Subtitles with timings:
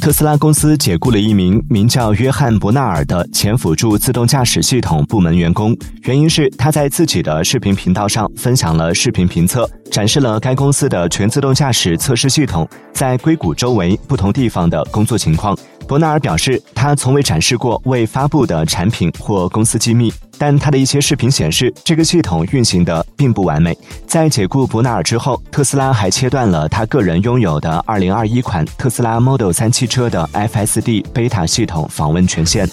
[0.00, 15.54] 特斯拉公司解雇了一名名叫约翰·伯纳尔的前辅助自动驾驶系统部门员工，原因是他在自己的视频频道上分享了视频评测，展示了该公司的全自动驾驶测试系统在硅谷周围不同地方的工作情况。
[15.90, 23.76] 伯纳尔表示，他从未展示过未发布的产品或公司机密，但他的一些视频显示，这个系统运行的并不完美。
[24.06, 32.68] 在解雇伯纳尔之后，特斯拉还切断了他个人拥有的2021款特斯拉 Model 3汽车的 FSD Beta 系统访问权限。